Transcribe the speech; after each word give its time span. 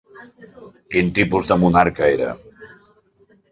Quin 0.95 1.11
tipus 1.19 1.51
de 1.53 1.59
monarca 1.65 2.11
era? 2.17 2.33